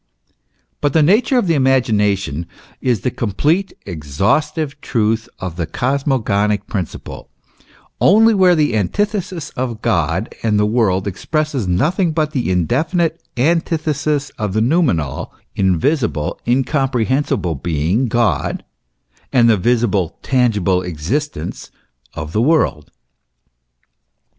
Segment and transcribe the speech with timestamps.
[0.81, 2.47] But the nature of the imagination
[2.81, 7.29] is the complete, exhaus tive truth of the cosmogonic principle,
[7.99, 13.61] only where the antithesis of God and the world expresses nothing but the indefinite an
[13.61, 18.65] tithesis of the noumenal, invisible, incomprehensible Being, God,
[19.31, 21.69] and the visible, tangible existence
[22.15, 22.89] of the world.